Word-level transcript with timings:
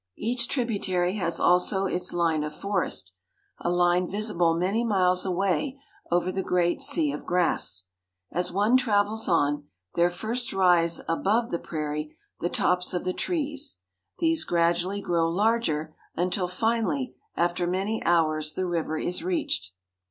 Each 0.17 0.47
tributary 0.47 1.13
has 1.17 1.39
also 1.39 1.85
its 1.85 2.11
line 2.11 2.43
of 2.43 2.55
forest, 2.55 3.13
a 3.59 3.69
line 3.69 4.07
visible 4.09 4.55
many 4.57 4.83
miles 4.83 5.27
away 5.27 5.79
over 6.09 6.31
the 6.31 6.41
great 6.41 6.81
sea 6.81 7.11
of 7.11 7.23
grass. 7.23 7.83
As 8.31 8.51
one 8.51 8.77
travels 8.77 9.27
on, 9.27 9.65
there 9.93 10.09
first 10.09 10.53
rise 10.53 11.01
above 11.07 11.51
the 11.51 11.59
prairie 11.59 12.17
the 12.39 12.49
tops 12.49 12.95
of 12.95 13.03
the 13.03 13.13
trees; 13.13 13.77
these 14.17 14.43
gradually 14.43 15.01
grow 15.01 15.29
larger, 15.29 15.93
until 16.15 16.47
finally, 16.47 17.13
after 17.37 17.67
many 17.67 18.03
hours, 18.03 18.55
the 18.55 18.65
river 18.65 18.97
is 18.97 19.23
reached. 19.23 19.71